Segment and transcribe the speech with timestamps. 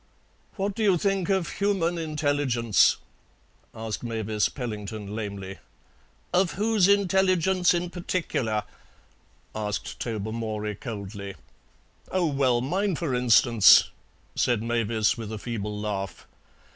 [0.55, 2.97] "What do you think of human intelligence?"
[3.71, 5.59] asked Mavis Pellington lamely.
[6.33, 8.63] "Of whose intelligence in particular?"
[9.53, 11.35] asked Tobermory coldly.
[12.11, 13.91] "Oh, well, mine for instance,"
[14.33, 16.25] said Mavis, with a feeble laugh.